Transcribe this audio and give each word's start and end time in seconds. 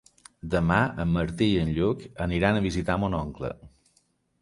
Demà 0.53 0.77
en 1.03 1.11
Martí 1.17 1.51
i 1.57 1.61
en 1.65 1.71
Lluc 1.77 2.03
aniran 2.29 2.59
a 2.63 2.67
visitar 2.67 2.99
mon 3.05 3.23
oncle. 3.23 3.57